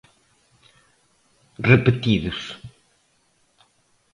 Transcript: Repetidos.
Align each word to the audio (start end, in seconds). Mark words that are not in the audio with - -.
Repetidos. 1.71 2.39